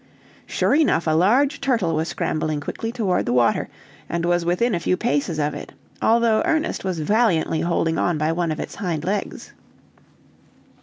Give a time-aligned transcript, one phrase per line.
[0.47, 3.69] Sure enough a large turtle was scrambling quickly toward the water,
[4.09, 8.31] and was within a few paces of it, although Ernest was valiantly holding on by
[8.31, 9.53] one of its hind legs.